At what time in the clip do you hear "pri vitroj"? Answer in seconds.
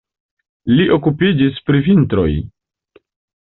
1.69-2.29